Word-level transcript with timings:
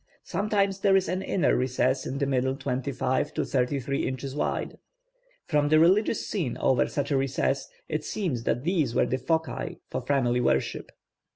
Sometimes 0.23 0.79
there 0.79 0.95
is 0.95 1.07
an 1.07 1.21
inner 1.21 1.55
recess 1.55 2.07
in 2.07 2.17
the 2.17 2.25
middle 2.25 2.55
twenty 2.55 2.91
five 2.91 3.35
to 3.35 3.45
thirty 3.45 3.79
three 3.79 4.07
inches 4.07 4.33
wide. 4.35 4.79
From 5.45 5.69
the 5.69 5.77
religious 5.79 6.25
scene 6.27 6.57
over 6.57 6.87
such 6.87 7.11
a 7.11 7.17
recess 7.17 7.69
it 7.87 8.03
seems 8.03 8.41
that 8.45 8.63
these 8.63 8.95
were 8.95 9.05
the 9.05 9.19
foci 9.19 9.77
for 9.91 10.01
family 10.01 10.41
worship. 10.41 10.91